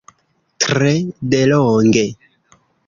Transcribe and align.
Tre 0.65 0.95
delonge. 1.35 2.07